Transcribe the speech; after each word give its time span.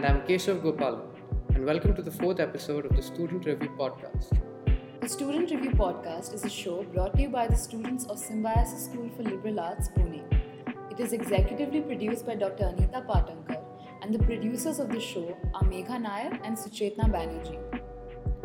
And 0.00 0.08
I'm 0.08 0.22
Keshav 0.22 0.62
Gopal, 0.62 0.98
and 1.54 1.66
welcome 1.66 1.94
to 1.94 2.00
the 2.00 2.10
fourth 2.10 2.40
episode 2.40 2.86
of 2.86 2.96
the 2.96 3.02
Student 3.02 3.44
Review 3.44 3.68
Podcast. 3.78 4.30
The 5.02 5.06
Student 5.06 5.50
Review 5.50 5.72
Podcast 5.72 6.32
is 6.32 6.42
a 6.42 6.48
show 6.48 6.84
brought 6.84 7.16
to 7.16 7.20
you 7.20 7.28
by 7.28 7.46
the 7.46 7.54
students 7.54 8.06
of 8.06 8.18
Symbiosis 8.18 8.86
School 8.86 9.10
for 9.14 9.24
Liberal 9.24 9.60
Arts, 9.60 9.90
Pune. 9.90 10.22
It 10.90 11.00
is 11.00 11.12
executively 11.12 11.86
produced 11.86 12.26
by 12.26 12.36
Dr. 12.36 12.68
Anita 12.68 13.02
Patankar, 13.06 13.62
and 14.00 14.14
the 14.14 14.20
producers 14.20 14.78
of 14.78 14.88
the 14.88 14.98
show 14.98 15.36
are 15.52 15.64
Megha 15.64 16.00
Nair 16.00 16.40
and 16.44 16.56
Suchetna 16.56 17.10
Banerjee. 17.16 17.60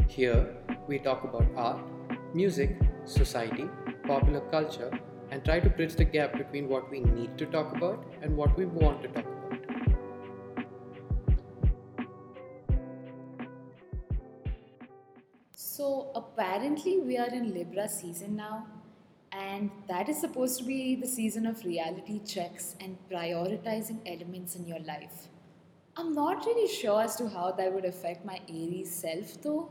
Here, 0.09 0.57
we 0.89 0.99
talk 0.99 1.23
about 1.23 1.45
art, 1.55 1.79
music, 2.33 2.77
society, 3.05 3.69
popular 4.05 4.41
culture, 4.51 4.91
and 5.31 5.45
try 5.45 5.61
to 5.61 5.69
bridge 5.69 5.95
the 5.95 6.03
gap 6.03 6.37
between 6.37 6.67
what 6.67 6.91
we 6.91 6.99
need 6.99 7.37
to 7.37 7.45
talk 7.45 7.73
about 7.77 8.05
and 8.21 8.35
what 8.35 8.57
we 8.57 8.65
want 8.65 9.01
to 9.03 9.07
talk 9.07 9.23
about. 9.23 9.34
Apparently, 16.55 16.99
we 16.99 17.17
are 17.17 17.27
in 17.27 17.53
Libra 17.53 17.89
season 17.89 18.35
now, 18.37 18.65
and 19.33 19.69
that 19.89 20.07
is 20.07 20.19
supposed 20.21 20.57
to 20.57 20.63
be 20.63 20.95
the 20.95 21.07
season 21.07 21.45
of 21.45 21.63
reality 21.65 22.21
checks 22.25 22.75
and 22.79 22.97
prioritizing 23.11 23.99
elements 24.05 24.55
in 24.55 24.65
your 24.65 24.79
life. 24.79 25.27
I'm 25.97 26.13
not 26.13 26.45
really 26.45 26.73
sure 26.73 27.01
as 27.01 27.17
to 27.17 27.27
how 27.27 27.51
that 27.51 27.73
would 27.73 27.83
affect 27.83 28.25
my 28.25 28.39
Aries 28.47 28.93
self 28.93 29.41
though. 29.41 29.69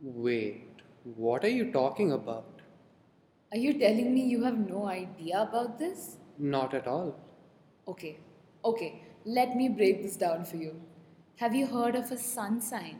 Wait, 0.00 0.80
what 1.04 1.44
are 1.44 1.54
you 1.56 1.70
talking 1.70 2.12
about? 2.12 2.62
Are 3.52 3.58
you 3.58 3.78
telling 3.78 4.14
me 4.14 4.22
you 4.22 4.42
have 4.44 4.56
no 4.56 4.86
idea 4.86 5.42
about 5.42 5.78
this? 5.78 6.16
Not 6.38 6.72
at 6.72 6.86
all. 6.86 7.14
Okay, 7.86 8.20
okay, 8.64 9.02
let 9.26 9.54
me 9.54 9.68
break 9.68 10.02
this 10.02 10.16
down 10.16 10.46
for 10.46 10.56
you. 10.56 10.80
Have 11.36 11.54
you 11.54 11.66
heard 11.66 11.94
of 11.94 12.10
a 12.10 12.16
sun 12.16 12.62
sign? 12.62 12.96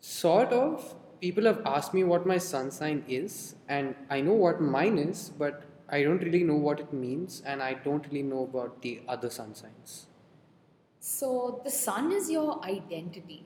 Sort 0.00 0.52
of. 0.52 0.94
People 1.26 1.46
have 1.46 1.62
asked 1.66 1.92
me 1.92 2.04
what 2.04 2.24
my 2.24 2.38
sun 2.38 2.70
sign 2.70 3.02
is, 3.08 3.56
and 3.68 3.96
I 4.08 4.20
know 4.20 4.34
what 4.34 4.60
mine 4.60 4.96
is, 4.96 5.30
but 5.36 5.64
I 5.88 6.04
don't 6.04 6.22
really 6.22 6.44
know 6.44 6.54
what 6.54 6.78
it 6.78 6.92
means, 6.92 7.42
and 7.44 7.60
I 7.60 7.74
don't 7.86 8.06
really 8.06 8.22
know 8.22 8.44
about 8.44 8.80
the 8.80 9.00
other 9.08 9.28
sun 9.28 9.56
signs. 9.56 10.06
So, 11.00 11.60
the 11.64 11.70
sun 11.72 12.12
is 12.12 12.30
your 12.30 12.64
identity. 12.64 13.44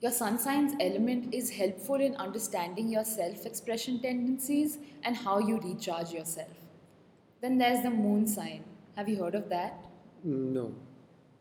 Your 0.00 0.12
sun 0.12 0.38
sign's 0.38 0.74
element 0.80 1.34
is 1.34 1.50
helpful 1.50 1.96
in 1.96 2.14
understanding 2.26 2.88
your 2.88 3.04
self 3.04 3.46
expression 3.46 3.98
tendencies 4.00 4.78
and 5.02 5.16
how 5.16 5.40
you 5.40 5.58
recharge 5.58 6.12
yourself. 6.12 6.54
Then 7.40 7.58
there's 7.58 7.82
the 7.82 7.90
moon 7.90 8.28
sign. 8.28 8.62
Have 8.94 9.08
you 9.08 9.16
heard 9.24 9.34
of 9.34 9.48
that? 9.48 9.84
No. 10.22 10.72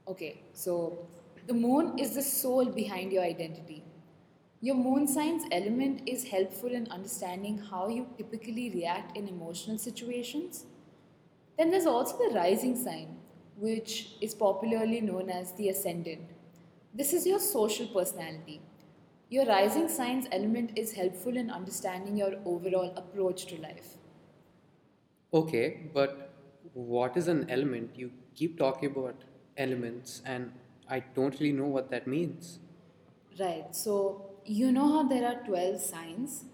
Okay, 0.07 0.41
so 0.53 1.07
the 1.45 1.53
moon 1.53 1.99
is 1.99 2.15
the 2.15 2.23
soul 2.23 2.65
behind 2.65 3.11
your 3.11 3.21
identity. 3.21 3.83
Your 4.63 4.75
moon 4.75 5.07
sign's 5.07 5.43
element 5.51 6.03
is 6.05 6.25
helpful 6.29 6.69
in 6.71 6.87
understanding 6.91 7.57
how 7.57 7.87
you 7.87 8.07
typically 8.17 8.69
react 8.69 9.17
in 9.17 9.27
emotional 9.27 9.79
situations. 9.79 10.65
Then 11.57 11.71
there's 11.71 11.87
also 11.87 12.17
the 12.17 12.35
rising 12.35 12.75
sign, 12.75 13.17
which 13.57 14.17
is 14.21 14.35
popularly 14.35 15.01
known 15.01 15.29
as 15.31 15.53
the 15.53 15.69
ascendant. 15.69 16.29
This 16.93 17.11
is 17.11 17.25
your 17.25 17.39
social 17.39 17.87
personality. 17.87 18.61
Your 19.29 19.45
rising 19.47 19.89
sign's 19.89 20.27
element 20.31 20.77
is 20.77 20.93
helpful 20.93 21.37
in 21.37 21.49
understanding 21.49 22.17
your 22.17 22.35
overall 22.45 22.93
approach 22.95 23.47
to 23.47 23.59
life. 23.61 23.97
Okay, 25.33 25.89
but 25.93 26.33
what 26.73 27.17
is 27.17 27.27
an 27.27 27.49
element? 27.49 27.95
You 27.95 28.11
keep 28.35 28.57
talking 28.59 28.91
about 28.91 29.23
elements, 29.57 30.21
and 30.25 30.51
I 30.89 30.99
don't 30.99 31.39
really 31.39 31.53
know 31.53 31.67
what 31.67 31.89
that 31.91 32.05
means. 32.07 32.59
Right, 33.39 33.75
so 33.75 34.30
you 34.45 34.71
know 34.71 34.87
how 34.91 35.03
there 35.07 35.27
are 35.27 35.43
12 35.45 35.79
signs? 35.79 36.45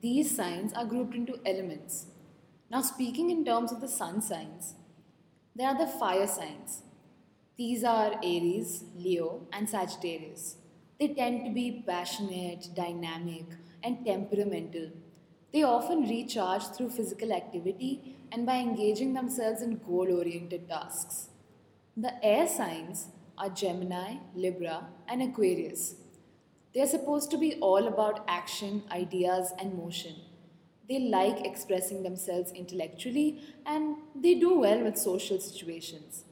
These 0.00 0.36
signs 0.36 0.72
are 0.72 0.84
grouped 0.84 1.14
into 1.14 1.40
elements. 1.44 2.06
Now, 2.70 2.82
speaking 2.82 3.30
in 3.30 3.44
terms 3.44 3.72
of 3.72 3.80
the 3.80 3.88
sun 3.88 4.20
signs, 4.20 4.74
there 5.54 5.68
are 5.68 5.78
the 5.78 5.86
fire 5.86 6.26
signs. 6.26 6.82
These 7.56 7.84
are 7.84 8.20
Aries, 8.22 8.84
Leo, 8.96 9.46
and 9.52 9.68
Sagittarius. 9.68 10.56
They 10.98 11.08
tend 11.08 11.44
to 11.46 11.50
be 11.50 11.82
passionate, 11.86 12.68
dynamic, 12.74 13.46
and 13.82 14.04
temperamental. 14.04 14.90
They 15.52 15.62
often 15.62 16.08
recharge 16.08 16.64
through 16.64 16.90
physical 16.90 17.32
activity 17.32 18.16
and 18.32 18.44
by 18.44 18.56
engaging 18.56 19.14
themselves 19.14 19.62
in 19.62 19.78
goal 19.78 20.12
oriented 20.18 20.68
tasks. 20.68 21.28
The 21.96 22.22
air 22.24 22.46
signs 22.46 23.08
are 23.38 23.48
Gemini, 23.48 24.16
Libra, 24.34 24.88
and 25.08 25.22
Aquarius. 25.22 25.94
They 26.76 26.82
are 26.82 26.86
supposed 26.86 27.30
to 27.30 27.38
be 27.38 27.54
all 27.54 27.88
about 27.88 28.22
action, 28.28 28.82
ideas, 28.92 29.50
and 29.58 29.78
motion. 29.78 30.16
They 30.86 30.98
like 30.98 31.46
expressing 31.46 32.02
themselves 32.02 32.52
intellectually 32.52 33.40
and 33.64 33.96
they 34.14 34.34
do 34.34 34.58
well 34.58 34.82
with 34.82 34.98
social 34.98 35.40
situations. 35.40 36.24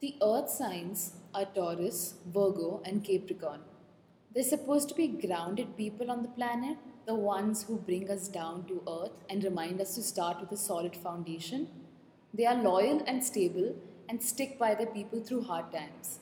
The 0.00 0.14
earth 0.22 0.48
signs 0.48 1.14
are 1.34 1.44
Taurus, 1.44 2.14
Virgo, 2.32 2.82
and 2.84 3.02
Capricorn. 3.02 3.62
They're 4.32 4.44
supposed 4.44 4.90
to 4.90 4.94
be 4.94 5.08
grounded 5.08 5.76
people 5.76 6.08
on 6.08 6.22
the 6.22 6.28
planet, 6.28 6.78
the 7.04 7.16
ones 7.16 7.64
who 7.64 7.78
bring 7.78 8.08
us 8.08 8.28
down 8.28 8.64
to 8.66 8.84
earth 8.88 9.24
and 9.28 9.42
remind 9.42 9.80
us 9.80 9.96
to 9.96 10.04
start 10.04 10.40
with 10.40 10.52
a 10.52 10.56
solid 10.56 10.94
foundation. 10.94 11.66
They 12.32 12.46
are 12.46 12.62
loyal 12.62 13.02
and 13.08 13.24
stable 13.24 13.74
and 14.08 14.22
stick 14.22 14.56
by 14.56 14.76
their 14.76 14.86
people 14.86 15.18
through 15.20 15.42
hard 15.42 15.72
times. 15.72 16.20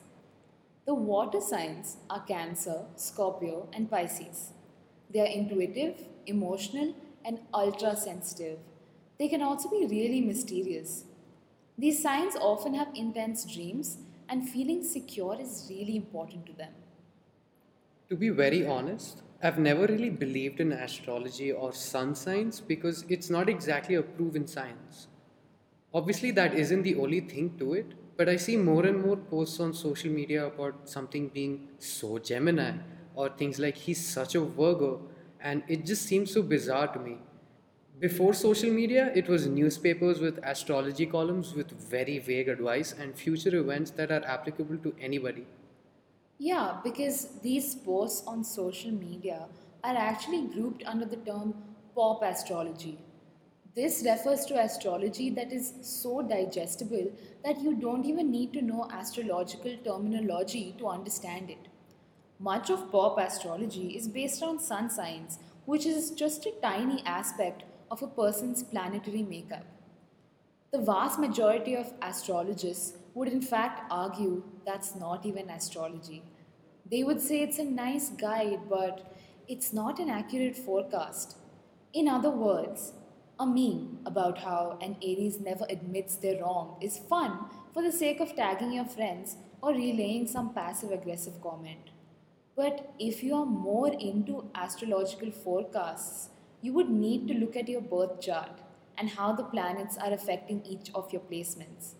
The 0.87 0.95
water 0.95 1.41
signs 1.41 1.97
are 2.09 2.21
Cancer, 2.21 2.85
Scorpio, 2.95 3.67
and 3.73 3.91
Pisces. 3.91 4.53
They 5.13 5.19
are 5.19 5.25
intuitive, 5.25 5.95
emotional, 6.25 6.95
and 7.25 7.39
ultra 7.53 7.93
sensitive. 7.97 8.59
They 9.19 9.27
can 9.27 9.41
also 9.41 9.69
be 9.69 9.85
really 9.85 10.21
mysterious. 10.21 11.03
These 11.77 12.01
signs 12.01 12.37
often 12.37 12.73
have 12.73 12.87
intense 12.95 13.43
dreams, 13.43 13.97
and 14.29 14.47
feeling 14.47 14.81
secure 14.81 15.37
is 15.37 15.67
really 15.69 15.97
important 15.97 16.45
to 16.45 16.53
them. 16.53 16.71
To 18.07 18.15
be 18.15 18.29
very 18.29 18.65
honest, 18.65 19.23
I've 19.43 19.59
never 19.59 19.87
really 19.87 20.09
believed 20.09 20.61
in 20.61 20.71
astrology 20.71 21.51
or 21.51 21.73
sun 21.73 22.15
signs 22.15 22.61
because 22.61 23.03
it's 23.09 23.29
not 23.29 23.49
exactly 23.49 23.95
a 23.95 24.03
proven 24.03 24.47
science. 24.47 25.07
Obviously, 25.93 26.31
that 26.31 26.53
isn't 26.53 26.83
the 26.83 26.95
only 26.95 27.19
thing 27.19 27.57
to 27.57 27.73
it, 27.73 27.93
but 28.17 28.27
I 28.29 28.35
see 28.35 28.57
more 28.57 28.85
and 28.85 29.01
more 29.01 29.17
posts 29.17 29.59
on 29.59 29.73
social 29.73 30.11
media 30.11 30.45
about 30.47 30.89
something 30.89 31.29
being 31.29 31.69
so 31.79 32.17
Gemini 32.19 32.79
or 33.15 33.29
things 33.29 33.59
like 33.59 33.77
he's 33.77 34.05
such 34.05 34.35
a 34.35 34.41
Virgo, 34.41 35.09
and 35.39 35.63
it 35.67 35.85
just 35.85 36.03
seems 36.03 36.31
so 36.33 36.43
bizarre 36.43 36.87
to 36.93 36.99
me. 36.99 37.19
Before 37.99 38.33
social 38.33 38.71
media, 38.71 39.11
it 39.15 39.27
was 39.27 39.47
newspapers 39.47 40.19
with 40.19 40.39
astrology 40.43 41.05
columns 41.05 41.53
with 41.53 41.71
very 41.71 42.19
vague 42.19 42.47
advice 42.49 42.93
and 42.93 43.17
future 43.17 43.55
events 43.55 43.91
that 43.91 44.11
are 44.11 44.23
applicable 44.25 44.77
to 44.79 44.95
anybody. 44.99 45.47
Yeah, 46.39 46.79
because 46.83 47.39
these 47.41 47.75
posts 47.75 48.25
on 48.27 48.43
social 48.43 48.91
media 48.91 49.49
are 49.83 49.95
actually 49.95 50.47
grouped 50.47 50.83
under 50.85 51.05
the 51.05 51.17
term 51.17 51.75
pop 51.95 52.21
astrology. 52.23 52.99
This 53.77 54.03
refers 54.03 54.43
to 54.47 54.59
astrology 54.59 55.29
that 55.29 55.53
is 55.53 55.71
so 55.83 56.23
digestible 56.23 57.11
that 57.45 57.61
you 57.61 57.75
don't 57.75 58.05
even 58.05 58.31
need 58.31 58.51
to 58.53 58.63
know 58.63 58.87
astrological 58.91 59.75
terminology 59.85 60.73
to 60.79 60.87
understand 60.87 61.51
it. 61.51 61.67
Much 62.39 62.71
of 62.71 62.91
pop 62.91 63.19
astrology 63.19 63.89
is 63.95 64.07
based 64.07 64.41
on 64.41 64.57
sun 64.57 64.89
signs, 64.89 65.37
which 65.65 65.85
is 65.85 66.09
just 66.09 66.47
a 66.47 66.55
tiny 66.59 67.03
aspect 67.05 67.65
of 67.91 68.01
a 68.01 68.07
person's 68.07 68.63
planetary 68.63 69.21
makeup. 69.21 69.67
The 70.71 70.81
vast 70.81 71.19
majority 71.19 71.75
of 71.75 71.93
astrologists 72.01 72.97
would, 73.13 73.27
in 73.27 73.43
fact, 73.43 73.81
argue 73.91 74.41
that's 74.65 74.95
not 74.95 75.23
even 75.23 75.51
astrology. 75.51 76.23
They 76.89 77.03
would 77.03 77.21
say 77.21 77.41
it's 77.41 77.59
a 77.59 77.63
nice 77.63 78.09
guide, 78.09 78.61
but 78.71 79.15
it's 79.47 79.71
not 79.71 79.99
an 79.99 80.09
accurate 80.09 80.57
forecast. 80.57 81.37
In 81.93 82.07
other 82.07 82.31
words, 82.31 82.93
a 83.39 83.45
meme 83.45 83.99
about 84.05 84.39
how 84.39 84.77
an 84.81 84.95
Aries 85.01 85.39
never 85.39 85.65
admits 85.69 86.15
they're 86.15 86.41
wrong 86.41 86.77
is 86.81 86.97
fun 86.97 87.37
for 87.73 87.83
the 87.83 87.91
sake 87.91 88.19
of 88.19 88.35
tagging 88.35 88.73
your 88.73 88.85
friends 88.85 89.37
or 89.61 89.71
relaying 89.71 90.27
some 90.27 90.53
passive 90.53 90.91
aggressive 90.91 91.41
comment. 91.41 91.91
But 92.55 92.93
if 92.97 93.21
you 93.21 93.35
are 93.35 93.45
more 93.45 93.89
into 93.93 94.49
astrological 94.55 95.31
forecasts, 95.31 96.29
you 96.61 96.73
would 96.73 96.89
need 96.89 97.27
to 97.27 97.35
look 97.35 97.55
at 97.55 97.69
your 97.69 97.81
birth 97.81 98.19
chart 98.19 98.61
and 98.97 99.09
how 99.09 99.33
the 99.33 99.43
planets 99.43 99.97
are 99.97 100.11
affecting 100.11 100.65
each 100.65 100.89
of 100.95 101.13
your 101.13 101.21
placements. 101.21 101.93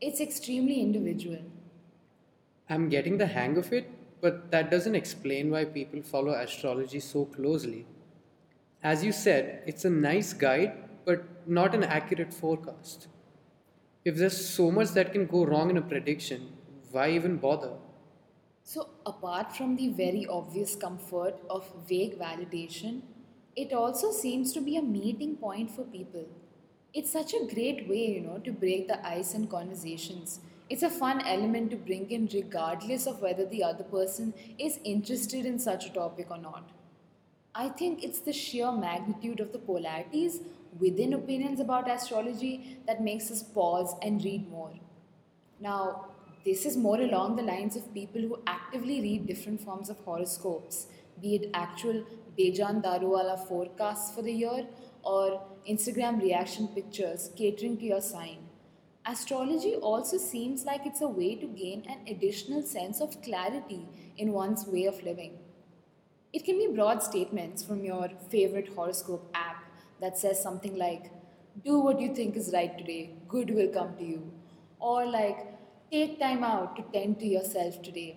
It's 0.00 0.20
extremely 0.20 0.80
individual. 0.80 1.42
I'm 2.68 2.88
getting 2.88 3.18
the 3.18 3.26
hang 3.26 3.56
of 3.56 3.72
it, 3.72 3.88
but 4.20 4.50
that 4.50 4.70
doesn't 4.70 4.96
explain 4.96 5.50
why 5.50 5.66
people 5.66 6.02
follow 6.02 6.32
astrology 6.32 6.98
so 6.98 7.26
closely. 7.26 7.86
As 8.82 9.04
you 9.04 9.12
said, 9.12 9.62
it's 9.66 9.84
a 9.84 9.90
nice 9.90 10.32
guide, 10.32 10.72
but 11.04 11.24
not 11.46 11.74
an 11.74 11.84
accurate 11.84 12.32
forecast. 12.32 13.08
If 14.06 14.16
there's 14.16 14.48
so 14.48 14.70
much 14.70 14.92
that 14.92 15.12
can 15.12 15.26
go 15.26 15.44
wrong 15.44 15.68
in 15.68 15.76
a 15.76 15.82
prediction, 15.82 16.52
why 16.90 17.10
even 17.10 17.36
bother? 17.36 17.74
So, 18.64 18.88
apart 19.04 19.54
from 19.54 19.76
the 19.76 19.88
very 19.88 20.26
obvious 20.26 20.76
comfort 20.76 21.36
of 21.50 21.70
vague 21.86 22.18
validation, 22.18 23.02
it 23.54 23.74
also 23.74 24.12
seems 24.12 24.52
to 24.54 24.62
be 24.62 24.78
a 24.78 24.82
meeting 24.82 25.36
point 25.36 25.70
for 25.70 25.82
people. 25.82 26.26
It's 26.94 27.12
such 27.12 27.34
a 27.34 27.46
great 27.52 27.86
way, 27.86 28.06
you 28.06 28.22
know, 28.22 28.38
to 28.38 28.50
break 28.50 28.88
the 28.88 29.06
ice 29.06 29.34
in 29.34 29.48
conversations. 29.48 30.40
It's 30.70 30.82
a 30.82 30.88
fun 30.88 31.20
element 31.26 31.70
to 31.72 31.76
bring 31.76 32.10
in 32.10 32.30
regardless 32.32 33.06
of 33.06 33.20
whether 33.20 33.44
the 33.44 33.62
other 33.62 33.84
person 33.84 34.32
is 34.58 34.80
interested 34.84 35.44
in 35.44 35.58
such 35.58 35.86
a 35.86 35.92
topic 35.92 36.30
or 36.30 36.38
not. 36.38 36.70
I 37.54 37.68
think 37.68 38.04
it's 38.04 38.20
the 38.20 38.32
sheer 38.32 38.70
magnitude 38.70 39.40
of 39.40 39.52
the 39.52 39.58
polarities 39.58 40.40
within 40.78 41.14
opinions 41.14 41.58
about 41.58 41.90
astrology 41.90 42.78
that 42.86 43.02
makes 43.02 43.28
us 43.30 43.42
pause 43.42 43.96
and 44.02 44.22
read 44.24 44.48
more. 44.48 44.72
Now, 45.58 46.06
this 46.44 46.64
is 46.64 46.76
more 46.76 47.00
along 47.00 47.36
the 47.36 47.42
lines 47.42 47.74
of 47.74 47.92
people 47.92 48.22
who 48.22 48.38
actively 48.46 49.00
read 49.00 49.26
different 49.26 49.60
forms 49.60 49.90
of 49.90 49.98
horoscopes, 49.98 50.86
be 51.20 51.34
it 51.34 51.50
actual 51.52 52.04
Bejan 52.38 52.82
Daruwala 52.84 53.46
forecasts 53.48 54.14
for 54.14 54.22
the 54.22 54.32
year 54.32 54.66
or 55.02 55.42
Instagram 55.68 56.22
reaction 56.22 56.68
pictures 56.68 57.30
catering 57.36 57.76
to 57.78 57.84
your 57.84 58.00
sign. 58.00 58.38
Astrology 59.04 59.74
also 59.74 60.18
seems 60.18 60.64
like 60.64 60.86
it's 60.86 61.00
a 61.00 61.08
way 61.08 61.34
to 61.34 61.46
gain 61.46 61.84
an 61.88 61.98
additional 62.06 62.62
sense 62.62 63.00
of 63.00 63.20
clarity 63.22 63.88
in 64.16 64.32
one's 64.32 64.66
way 64.66 64.84
of 64.84 65.02
living. 65.02 65.39
It 66.32 66.44
can 66.44 66.58
be 66.58 66.68
broad 66.72 67.02
statements 67.02 67.62
from 67.64 67.84
your 67.84 68.08
favorite 68.30 68.68
horoscope 68.74 69.28
app 69.34 69.64
that 70.00 70.16
says 70.16 70.40
something 70.40 70.76
like, 70.76 71.10
Do 71.64 71.80
what 71.80 72.00
you 72.00 72.14
think 72.14 72.36
is 72.36 72.52
right 72.52 72.76
today, 72.78 73.16
good 73.28 73.50
will 73.50 73.68
come 73.68 73.96
to 73.96 74.04
you. 74.04 74.32
Or 74.78 75.04
like, 75.06 75.46
Take 75.90 76.20
time 76.20 76.44
out 76.44 76.76
to 76.76 76.84
tend 76.92 77.18
to 77.18 77.26
yourself 77.26 77.82
today. 77.82 78.16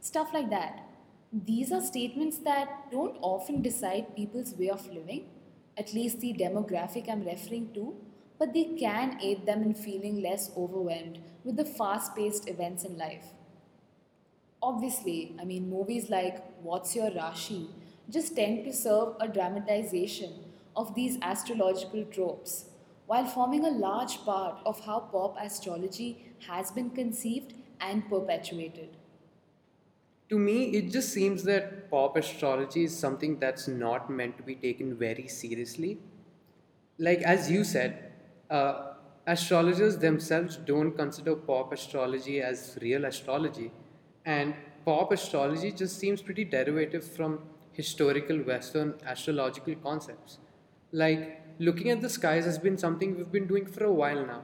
Stuff 0.00 0.32
like 0.32 0.48
that. 0.48 0.86
These 1.32 1.70
are 1.70 1.82
statements 1.82 2.38
that 2.38 2.90
don't 2.90 3.18
often 3.20 3.60
decide 3.60 4.16
people's 4.16 4.54
way 4.54 4.70
of 4.70 4.86
living, 4.90 5.26
at 5.76 5.92
least 5.92 6.20
the 6.20 6.32
demographic 6.32 7.10
I'm 7.10 7.24
referring 7.24 7.74
to, 7.74 7.94
but 8.38 8.54
they 8.54 8.64
can 8.64 9.18
aid 9.20 9.44
them 9.44 9.62
in 9.62 9.74
feeling 9.74 10.22
less 10.22 10.50
overwhelmed 10.56 11.18
with 11.44 11.56
the 11.56 11.66
fast 11.66 12.16
paced 12.16 12.48
events 12.48 12.84
in 12.84 12.96
life. 12.96 13.26
Obviously, 14.62 15.34
I 15.40 15.44
mean, 15.44 15.70
movies 15.70 16.10
like 16.10 16.44
What's 16.62 16.94
Your 16.94 17.10
Rashi 17.10 17.68
just 18.08 18.36
tend 18.36 18.64
to 18.64 18.72
serve 18.72 19.14
a 19.20 19.28
dramatization 19.28 20.32
of 20.76 20.94
these 20.94 21.18
astrological 21.22 22.04
tropes, 22.04 22.66
while 23.06 23.26
forming 23.26 23.64
a 23.64 23.70
large 23.70 24.18
part 24.18 24.60
of 24.66 24.80
how 24.84 25.00
pop 25.00 25.36
astrology 25.40 26.32
has 26.46 26.70
been 26.70 26.90
conceived 26.90 27.54
and 27.80 28.08
perpetuated. 28.08 28.96
To 30.28 30.38
me, 30.38 30.66
it 30.76 30.92
just 30.92 31.12
seems 31.12 31.42
that 31.44 31.90
pop 31.90 32.16
astrology 32.16 32.84
is 32.84 32.96
something 32.96 33.38
that's 33.40 33.66
not 33.66 34.10
meant 34.10 34.36
to 34.36 34.42
be 34.44 34.54
taken 34.54 34.96
very 34.96 35.26
seriously. 35.26 35.98
Like, 36.98 37.22
as 37.22 37.50
you 37.50 37.64
said, 37.64 38.12
uh, 38.48 38.92
astrologers 39.26 39.98
themselves 39.98 40.56
don't 40.56 40.92
consider 40.92 41.34
pop 41.34 41.72
astrology 41.72 42.40
as 42.40 42.78
real 42.80 43.06
astrology, 43.06 43.72
and 44.24 44.54
pop 44.84 45.12
astrology 45.12 45.72
just 45.72 45.98
seems 45.98 46.22
pretty 46.22 46.44
derivative 46.44 47.04
from 47.04 47.40
historical 47.72 48.38
Western 48.38 48.94
astrological 49.06 49.74
concepts. 49.76 50.38
Like, 50.92 51.42
looking 51.58 51.90
at 51.90 52.00
the 52.00 52.08
skies 52.08 52.44
has 52.44 52.58
been 52.58 52.76
something 52.76 53.16
we've 53.16 53.32
been 53.32 53.46
doing 53.46 53.66
for 53.66 53.84
a 53.84 53.92
while 53.92 54.26
now. 54.26 54.42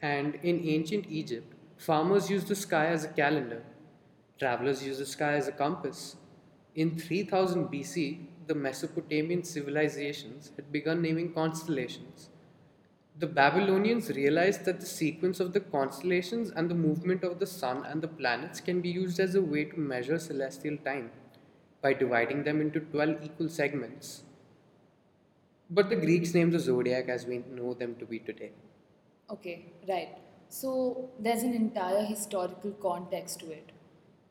And 0.00 0.36
in 0.36 0.66
ancient 0.66 1.06
Egypt, 1.08 1.54
farmers 1.76 2.30
used 2.30 2.48
the 2.48 2.56
sky 2.56 2.86
as 2.86 3.04
a 3.04 3.08
calendar. 3.08 3.62
Travelers 4.38 4.84
used 4.84 5.00
the 5.00 5.06
sky 5.06 5.34
as 5.34 5.48
a 5.48 5.52
compass. 5.52 6.16
In 6.74 6.98
3000 6.98 7.68
BC, 7.68 8.26
the 8.46 8.54
Mesopotamian 8.54 9.44
civilizations 9.44 10.50
had 10.56 10.72
begun 10.72 11.02
naming 11.02 11.32
constellations. 11.32 12.28
The 13.18 13.26
Babylonians 13.26 14.08
realized 14.10 14.64
that 14.64 14.80
the 14.80 14.86
sequence 14.86 15.38
of 15.38 15.52
the 15.52 15.60
constellations 15.60 16.50
and 16.50 16.70
the 16.70 16.74
movement 16.74 17.22
of 17.24 17.38
the 17.38 17.46
sun 17.46 17.84
and 17.84 18.02
the 18.02 18.08
planets 18.08 18.60
can 18.60 18.80
be 18.80 18.88
used 18.88 19.20
as 19.20 19.34
a 19.34 19.42
way 19.42 19.64
to 19.64 19.78
measure 19.78 20.18
celestial 20.18 20.76
time 20.78 21.10
by 21.82 21.92
dividing 21.92 22.44
them 22.44 22.60
into 22.60 22.80
12 22.80 23.22
equal 23.22 23.48
segments. 23.48 24.22
But 25.70 25.90
the 25.90 25.96
Greeks 25.96 26.34
named 26.34 26.52
the 26.52 26.58
zodiac 26.58 27.08
as 27.08 27.26
we 27.26 27.38
know 27.50 27.74
them 27.74 27.96
to 27.96 28.06
be 28.06 28.18
today. 28.18 28.52
Okay, 29.30 29.66
right. 29.88 30.18
So 30.48 31.10
there's 31.18 31.42
an 31.42 31.54
entire 31.54 32.04
historical 32.04 32.72
context 32.72 33.40
to 33.40 33.50
it. 33.50 33.72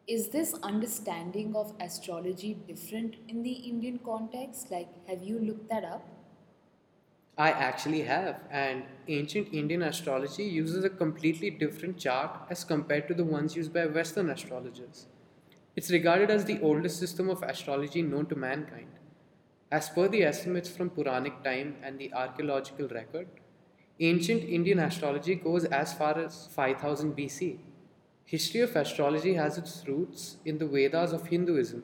Is 0.08 0.30
this 0.30 0.54
understanding 0.62 1.56
of 1.56 1.74
astrology 1.80 2.56
different 2.68 3.16
in 3.28 3.44
the 3.44 3.52
Indian 3.52 4.00
context? 4.00 4.72
Like, 4.72 4.90
have 5.08 5.24
you 5.24 5.40
looked 5.40 5.70
that 5.70 5.84
up? 5.84 6.06
I 7.38 7.52
actually 7.52 8.02
have, 8.04 8.42
and 8.52 8.84
ancient 9.08 9.54
Indian 9.54 9.82
astrology 9.84 10.44
uses 10.44 10.84
a 10.84 10.90
completely 10.90 11.50
different 11.50 11.98
chart 11.98 12.32
as 12.50 12.64
compared 12.64 13.08
to 13.08 13.14
the 13.14 13.24
ones 13.26 13.56
used 13.56 13.74
by 13.74 13.86
Western 13.88 14.30
astrologers. 14.30 15.08
It's 15.76 15.92
regarded 15.92 16.30
as 16.30 16.46
the 16.46 16.60
oldest 16.62 17.00
system 17.00 17.30
of 17.30 17.42
astrology 17.44 18.02
known 18.02 18.28
to 18.28 18.36
mankind. 18.36 18.90
As 19.72 19.90
per 19.90 20.08
the 20.08 20.24
estimates 20.24 20.70
from 20.70 20.90
Puranic 20.90 21.44
time 21.44 21.78
and 21.84 21.98
the 21.98 22.14
archaeological 22.14 22.88
record, 22.90 23.28
ancient 24.00 24.44
Indian 24.44 24.80
astrology 24.80 25.36
goes 25.36 25.66
as 25.66 25.94
far 25.94 26.18
as 26.20 26.48
5000 26.48 27.16
BC. 27.16 27.60
History 28.26 28.62
of 28.62 28.76
astrology 28.76 29.34
has 29.34 29.58
its 29.58 29.84
roots 29.88 30.38
in 30.46 30.58
the 30.58 30.68
Vedas 30.68 31.12
of 31.14 31.28
Hinduism, 31.28 31.84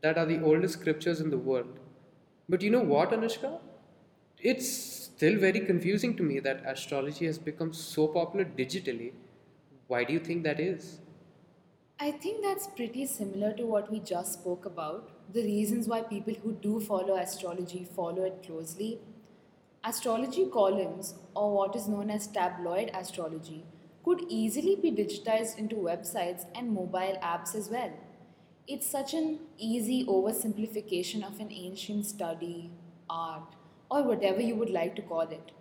that 0.00 0.16
are 0.18 0.26
the 0.26 0.42
oldest 0.42 0.74
scriptures 0.80 1.20
in 1.20 1.30
the 1.30 1.38
world. 1.38 1.78
But 2.48 2.62
you 2.62 2.70
know 2.70 2.82
what, 2.82 3.10
Anushka? 3.10 3.58
It's 4.44 4.68
still 4.68 5.38
very 5.40 5.60
confusing 5.60 6.18
to 6.18 6.22
me 6.22 6.38
that 6.40 6.62
astrology 6.66 7.24
has 7.24 7.38
become 7.38 7.72
so 7.72 8.06
popular 8.06 8.44
digitally. 8.44 9.14
Why 9.86 10.04
do 10.04 10.12
you 10.12 10.18
think 10.18 10.44
that 10.44 10.60
is? 10.60 10.98
I 11.98 12.10
think 12.10 12.42
that's 12.44 12.66
pretty 12.66 13.06
similar 13.06 13.54
to 13.54 13.64
what 13.64 13.90
we 13.90 14.00
just 14.00 14.34
spoke 14.34 14.66
about. 14.66 15.08
The 15.32 15.42
reasons 15.42 15.88
why 15.88 16.02
people 16.02 16.34
who 16.34 16.52
do 16.52 16.78
follow 16.78 17.16
astrology 17.16 17.88
follow 17.96 18.24
it 18.24 18.42
closely. 18.46 19.00
Astrology 19.82 20.46
columns, 20.52 21.14
or 21.34 21.54
what 21.54 21.74
is 21.74 21.88
known 21.88 22.10
as 22.10 22.26
tabloid 22.26 22.90
astrology, 22.92 23.64
could 24.04 24.26
easily 24.28 24.76
be 24.76 24.92
digitized 24.92 25.56
into 25.56 25.76
websites 25.76 26.44
and 26.54 26.70
mobile 26.70 27.18
apps 27.22 27.54
as 27.54 27.70
well. 27.70 27.92
It's 28.68 28.86
such 28.86 29.14
an 29.14 29.38
easy 29.56 30.04
oversimplification 30.04 31.26
of 31.26 31.40
an 31.40 31.50
ancient 31.50 32.04
study, 32.04 32.70
art, 33.08 33.56
or 33.90 34.02
whatever 34.02 34.40
you 34.40 34.56
would 34.56 34.70
like 34.70 34.96
to 34.96 35.02
call 35.02 35.22
it. 35.22 35.52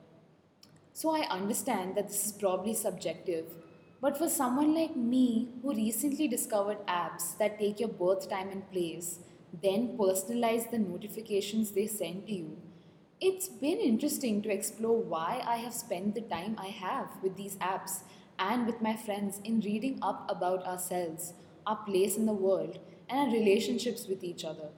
So 0.93 1.15
I 1.15 1.27
understand 1.29 1.95
that 1.95 2.07
this 2.07 2.25
is 2.25 2.31
probably 2.31 2.73
subjective, 2.73 3.45
but 4.01 4.17
for 4.17 4.29
someone 4.29 4.75
like 4.75 4.95
me 4.95 5.49
who 5.61 5.73
recently 5.73 6.27
discovered 6.27 6.85
apps 6.87 7.37
that 7.37 7.59
take 7.59 7.79
your 7.79 7.89
birth 7.89 8.29
time 8.29 8.49
and 8.49 8.69
place, 8.71 9.19
then 9.61 9.97
personalize 9.97 10.69
the 10.69 10.79
notifications 10.79 11.71
they 11.71 11.87
send 11.87 12.27
to 12.27 12.33
you, 12.33 12.57
it's 13.21 13.47
been 13.47 13.77
interesting 13.77 14.41
to 14.41 14.51
explore 14.51 15.01
why 15.01 15.41
I 15.47 15.57
have 15.57 15.73
spent 15.73 16.15
the 16.15 16.21
time 16.21 16.57
I 16.59 16.67
have 16.67 17.07
with 17.21 17.37
these 17.37 17.55
apps 17.57 18.01
and 18.37 18.65
with 18.65 18.81
my 18.81 18.95
friends 18.97 19.39
in 19.45 19.61
reading 19.61 19.99
up 20.01 20.25
about 20.29 20.65
ourselves, 20.65 21.33
our 21.65 21.77
place 21.77 22.17
in 22.17 22.25
the 22.25 22.33
world, 22.33 22.79
and 23.09 23.19
our 23.19 23.33
relationships 23.33 24.07
with 24.07 24.23
each 24.23 24.43
other. 24.43 24.69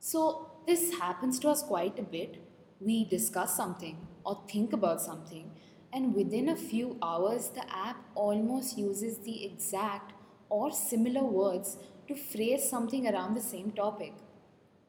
So, 0.00 0.51
this 0.66 0.94
happens 0.94 1.38
to 1.40 1.48
us 1.48 1.62
quite 1.62 1.98
a 1.98 2.02
bit. 2.02 2.36
We 2.80 3.04
discuss 3.04 3.56
something 3.56 4.06
or 4.24 4.42
think 4.48 4.72
about 4.72 5.00
something, 5.00 5.50
and 5.92 6.14
within 6.14 6.48
a 6.48 6.56
few 6.56 6.98
hours, 7.02 7.48
the 7.48 7.64
app 7.74 7.96
almost 8.14 8.78
uses 8.78 9.18
the 9.18 9.44
exact 9.44 10.12
or 10.48 10.70
similar 10.70 11.24
words 11.24 11.76
to 12.08 12.14
phrase 12.14 12.68
something 12.68 13.06
around 13.06 13.34
the 13.34 13.40
same 13.40 13.70
topic. 13.70 14.14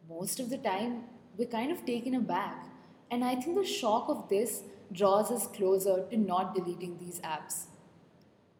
Most 0.09 0.39
of 0.39 0.49
the 0.49 0.57
time, 0.57 1.03
we're 1.37 1.47
kind 1.47 1.71
of 1.71 1.85
taken 1.85 2.15
aback, 2.15 2.67
and 3.09 3.23
I 3.23 3.35
think 3.35 3.57
the 3.57 3.65
shock 3.65 4.09
of 4.09 4.29
this 4.29 4.63
draws 4.91 5.31
us 5.31 5.47
closer 5.47 6.05
to 6.09 6.17
not 6.17 6.53
deleting 6.53 6.97
these 6.99 7.19
apps. 7.21 7.65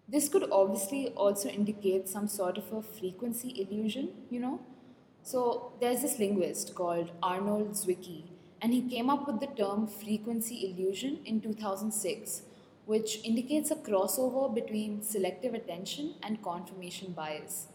This 0.08 0.30
could 0.30 0.50
obviously 0.52 1.10
also 1.10 1.50
indicate 1.50 2.10
some 2.10 2.28
sort 2.28 2.58
of 2.58 2.72
a 2.74 2.82
frequency 2.82 3.62
illusion, 3.62 4.10
you 4.30 4.40
know, 4.40 4.60
so 5.24 5.72
there's 5.80 6.02
this 6.02 6.20
linguist 6.20 6.76
called 6.76 7.12
Arnold 7.24 7.72
Zwicky, 7.72 8.24
and 8.62 8.74
he 8.74 8.82
came 8.82 9.10
up 9.10 9.26
with 9.26 9.40
the 9.40 9.48
term 9.48 9.88
frequency 9.88 10.70
illusion 10.70 11.20
in 11.26 11.40
2006, 11.40 12.42
which 12.86 13.24
indicates 13.24 13.72
a 13.72 13.76
crossover 13.76 14.54
between 14.54 15.02
selective 15.02 15.54
attention 15.54 16.16
and 16.22 16.44
confirmation 16.44 17.14
bias. 17.14 17.68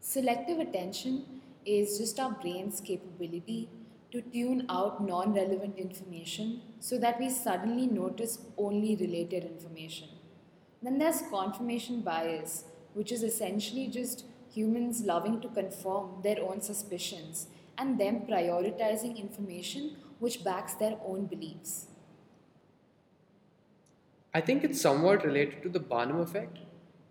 Selective 0.00 0.58
attention 0.58 1.40
is 1.64 1.96
just 1.96 2.20
our 2.20 2.32
brain's 2.32 2.80
capability 2.82 3.70
to 4.12 4.20
tune 4.20 4.66
out 4.68 5.02
non 5.02 5.32
relevant 5.32 5.78
information 5.78 6.60
so 6.80 6.98
that 6.98 7.18
we 7.18 7.30
suddenly 7.30 7.86
notice 7.86 8.38
only 8.58 8.94
related 8.96 9.44
information. 9.44 10.08
Then 10.82 10.98
there's 10.98 11.22
confirmation 11.30 12.02
bias, 12.02 12.64
which 12.92 13.10
is 13.10 13.22
essentially 13.22 13.88
just 13.88 14.24
humans 14.58 15.02
loving 15.12 15.40
to 15.40 15.48
confirm 15.48 16.06
their 16.22 16.40
own 16.42 16.60
suspicions 16.60 17.46
and 17.76 18.00
them 18.00 18.22
prioritizing 18.30 19.16
information 19.16 19.96
which 20.18 20.42
backs 20.42 20.74
their 20.74 20.96
own 21.06 21.26
beliefs. 21.26 21.86
I 24.34 24.40
think 24.40 24.64
it's 24.64 24.80
somewhat 24.80 25.24
related 25.24 25.62
to 25.62 25.68
the 25.68 25.80
Barnum 25.80 26.20
effect. 26.20 26.58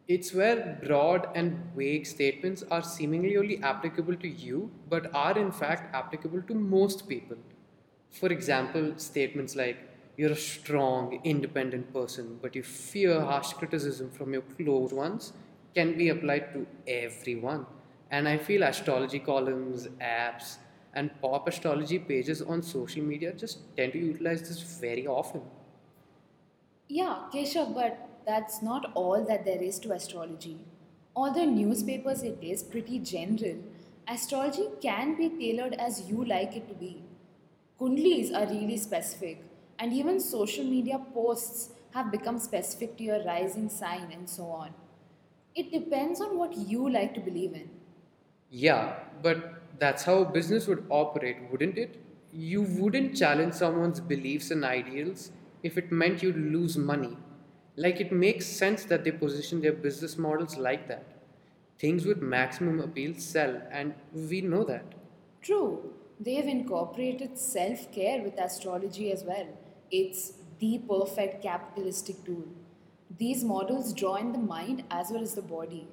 It's 0.07 0.33
where 0.33 0.79
broad 0.83 1.27
and 1.35 1.71
vague 1.75 2.05
statements 2.05 2.63
are 2.71 2.83
seemingly 2.83 3.35
only 3.37 3.61
applicable 3.61 4.15
to 4.17 4.27
you, 4.27 4.71
but 4.89 5.13
are 5.13 5.37
in 5.37 5.51
fact 5.51 5.93
applicable 5.95 6.43
to 6.43 6.53
most 6.53 7.09
people. 7.09 7.37
For 8.11 8.29
example, 8.29 8.93
statements 8.97 9.55
like, 9.55 9.77
you're 10.15 10.31
a 10.31 10.35
strong, 10.35 11.19
independent 11.23 11.93
person, 11.93 12.39
but 12.41 12.55
you 12.55 12.63
fear 12.63 13.19
harsh 13.21 13.51
criticism 13.53 14.09
from 14.09 14.33
your 14.33 14.43
close 14.57 14.93
ones, 14.93 15.33
can 15.75 15.97
be 15.97 16.09
applied 16.09 16.53
to 16.53 16.65
everyone. 16.87 17.65
And 18.11 18.27
I 18.27 18.37
feel 18.37 18.63
astrology 18.63 19.19
columns, 19.19 19.87
apps, 20.01 20.57
and 20.93 21.11
pop 21.21 21.47
astrology 21.47 21.99
pages 21.99 22.41
on 22.41 22.61
social 22.63 23.03
media 23.03 23.33
just 23.33 23.59
tend 23.75 23.93
to 23.93 23.99
utilize 23.99 24.41
this 24.41 24.61
very 24.61 25.05
often. 25.07 25.41
Yeah, 26.89 27.23
Keshav, 27.33 27.73
but 27.75 28.09
that's 28.25 28.61
not 28.61 28.91
all 28.95 29.23
that 29.25 29.45
there 29.45 29.61
is 29.61 29.79
to 29.79 29.91
astrology. 29.91 30.65
Although 31.15 31.45
newspapers 31.45 32.23
it 32.23 32.37
is 32.41 32.63
pretty 32.63 32.99
general, 32.99 33.57
astrology 34.07 34.67
can 34.81 35.15
be 35.15 35.29
tailored 35.29 35.73
as 35.73 36.09
you 36.09 36.23
like 36.25 36.55
it 36.55 36.67
to 36.69 36.73
be. 36.75 37.03
Kundlis 37.79 38.33
are 38.33 38.47
really 38.47 38.77
specific, 38.77 39.43
and 39.79 39.93
even 39.93 40.19
social 40.19 40.63
media 40.63 40.99
posts 41.13 41.69
have 41.91 42.11
become 42.11 42.39
specific 42.39 42.97
to 42.97 43.03
your 43.03 43.23
rising 43.23 43.69
sign 43.69 44.11
and 44.11 44.29
so 44.29 44.45
on. 44.45 44.73
It 45.57 45.73
depends 45.73 46.21
on 46.21 46.37
what 46.37 46.55
you 46.55 46.89
like 46.89 47.13
to 47.15 47.19
believe 47.19 47.53
in. 47.53 47.81
Yeah, 48.49 49.03
but 49.21 49.79
that's 49.79 50.03
how 50.03 50.23
business 50.25 50.67
would 50.67 50.85
operate, 50.89 51.49
wouldn't 51.51 51.77
it? 51.77 52.01
You 52.31 52.61
wouldn't 52.61 53.15
challenge 53.15 53.53
someone's 53.53 53.99
beliefs 53.99 54.51
and 54.51 54.63
ideals 54.63 55.31
if 55.63 55.77
it 55.77 55.91
meant 55.91 56.21
you'd 56.23 56.37
lose 56.37 56.77
money. 56.77 57.17
Like 57.75 57.99
it 58.01 58.11
makes 58.11 58.45
sense 58.47 58.85
that 58.85 59.03
they 59.03 59.11
position 59.11 59.61
their 59.61 59.73
business 59.73 60.17
models 60.17 60.57
like 60.57 60.87
that. 60.87 61.05
Things 61.79 62.05
with 62.05 62.21
maximum 62.21 62.79
appeal 62.79 63.13
sell, 63.15 63.61
and 63.71 63.93
we 64.11 64.41
know 64.41 64.63
that. 64.63 64.95
True, 65.41 65.95
they've 66.19 66.45
incorporated 66.45 67.39
self 67.39 67.91
care 67.91 68.21
with 68.21 68.37
astrology 68.39 69.11
as 69.11 69.23
well. 69.23 69.57
It's 69.89 70.43
the 70.59 70.77
perfect 70.87 71.41
capitalistic 71.41 72.23
tool. 72.23 72.45
These 73.15 73.43
models 73.43 73.93
draw 73.93 74.15
in 74.15 74.31
the 74.31 74.37
mind 74.37 74.83
as 74.91 75.11
well 75.11 75.21
as 75.23 75.33
the 75.33 75.41
body. 75.41 75.87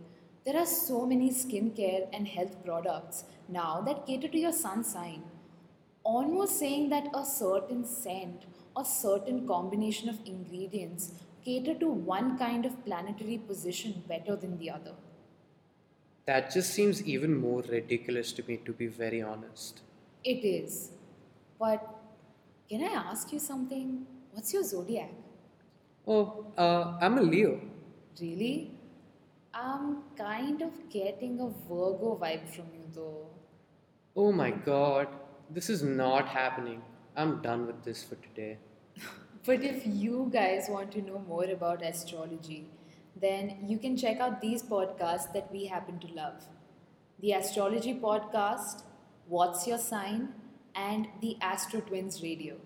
There 0.44 0.56
are 0.56 0.66
so 0.66 1.06
many 1.06 1.30
skincare 1.30 2.08
and 2.12 2.26
health 2.26 2.62
products 2.64 3.24
now 3.48 3.80
that 3.82 4.06
cater 4.06 4.28
to 4.28 4.38
your 4.38 4.52
sun 4.52 4.84
sign, 4.84 5.22
almost 6.02 6.58
saying 6.58 6.90
that 6.90 7.08
a 7.14 7.24
certain 7.24 7.84
scent 7.84 8.44
or 8.76 8.84
certain 8.84 9.46
combination 9.46 10.08
of 10.08 10.18
ingredients 10.26 11.12
cater 11.44 11.74
to 11.74 11.88
one 11.88 12.36
kind 12.36 12.66
of 12.66 12.84
planetary 12.84 13.38
position 13.38 14.02
better 14.08 14.36
than 14.36 14.58
the 14.58 14.70
other. 14.70 14.94
That 16.26 16.50
just 16.50 16.70
seems 16.70 17.02
even 17.04 17.36
more 17.36 17.62
ridiculous 17.62 18.32
to 18.32 18.42
me, 18.46 18.58
to 18.64 18.72
be 18.72 18.86
very 18.86 19.22
honest. 19.22 19.82
It 20.24 20.44
is. 20.44 20.90
But 21.58 21.86
can 22.68 22.82
I 22.82 22.92
ask 22.92 23.32
you 23.32 23.38
something? 23.38 24.06
What's 24.32 24.52
your 24.52 24.64
zodiac? 24.64 25.10
Oh, 26.06 26.46
uh, 26.56 26.98
I'm 27.00 27.18
a 27.18 27.22
Leo. 27.22 27.60
Really? 28.20 28.72
I'm 29.52 30.02
kind 30.16 30.62
of 30.62 30.72
getting 30.90 31.40
a 31.40 31.48
Virgo 31.68 32.18
vibe 32.20 32.48
from 32.54 32.66
you 32.74 32.84
though. 32.94 33.26
Oh 34.16 34.32
my 34.32 34.50
god, 34.50 35.08
this 35.50 35.70
is 35.70 35.82
not 35.82 36.28
happening. 36.28 36.82
I'm 37.16 37.40
done 37.42 37.66
with 37.66 37.82
this 37.84 38.02
for 38.02 38.16
today. 38.16 38.58
But 39.46 39.62
if 39.62 39.82
you 39.86 40.30
guys 40.32 40.68
want 40.70 40.92
to 40.92 41.02
know 41.02 41.18
more 41.28 41.44
about 41.44 41.82
astrology, 41.82 42.66
then 43.14 43.58
you 43.66 43.78
can 43.78 43.96
check 43.96 44.18
out 44.18 44.40
these 44.40 44.62
podcasts 44.62 45.32
that 45.34 45.52
we 45.52 45.66
happen 45.66 45.98
to 46.00 46.08
love 46.14 46.46
the 47.20 47.32
Astrology 47.32 47.94
Podcast, 47.94 48.82
What's 49.28 49.66
Your 49.66 49.78
Sign, 49.78 50.30
and 50.74 51.08
the 51.20 51.36
Astro 51.40 51.80
Twins 51.80 52.22
Radio. 52.22 52.56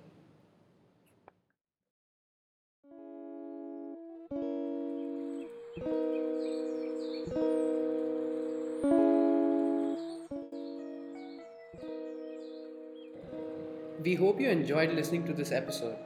We 14.02 14.14
hope 14.14 14.40
you 14.40 14.48
enjoyed 14.48 14.92
listening 14.92 15.26
to 15.26 15.32
this 15.32 15.52
episode. 15.52 15.96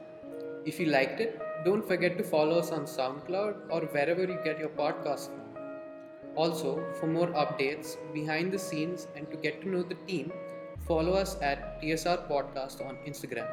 If 0.65 0.79
you 0.79 0.87
liked 0.87 1.19
it, 1.21 1.39
don't 1.63 1.87
forget 1.87 2.17
to 2.17 2.23
follow 2.23 2.59
us 2.59 2.71
on 2.71 2.85
SoundCloud 2.85 3.69
or 3.69 3.81
wherever 3.81 4.23
you 4.23 4.39
get 4.43 4.59
your 4.59 4.69
podcasts 4.69 5.27
from. 5.27 5.41
Also, 6.35 6.83
for 6.99 7.07
more 7.07 7.27
updates, 7.27 7.95
behind 8.13 8.51
the 8.51 8.59
scenes, 8.59 9.07
and 9.15 9.29
to 9.29 9.37
get 9.37 9.61
to 9.61 9.69
know 9.69 9.83
the 9.83 9.95
team, 10.07 10.33
follow 10.87 11.13
us 11.13 11.37
at 11.41 11.81
TSR 11.81 12.27
Podcast 12.27 12.83
on 12.83 12.97
Instagram. 13.07 13.47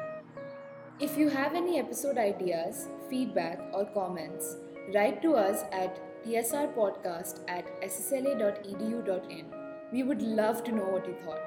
If 0.99 1.17
you 1.17 1.29
have 1.29 1.53
any 1.53 1.79
episode 1.79 2.17
ideas, 2.17 2.87
feedback, 3.09 3.59
or 3.73 3.85
comments, 3.85 4.57
write 4.93 5.21
to 5.21 5.35
us 5.35 5.63
at 5.71 5.99
tsrpodcast 6.25 7.39
at 7.47 7.65
ssla.edu.in. 7.81 9.45
We 9.91 10.03
would 10.03 10.21
love 10.21 10.63
to 10.63 10.71
know 10.71 10.85
what 10.85 11.07
you 11.07 11.15
thought. 11.25 11.41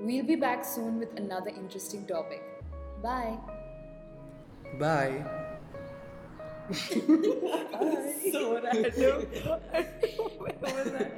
We'll 0.00 0.24
be 0.24 0.36
back 0.36 0.64
soon 0.64 0.98
with 0.98 1.16
another 1.18 1.50
interesting 1.50 2.06
topic. 2.06 2.42
Bye. 3.02 3.38
Bye. 4.78 5.24
so 8.32 8.60
random. 8.62 9.26
What 10.38 10.62
was 10.62 10.92
that? 10.92 11.12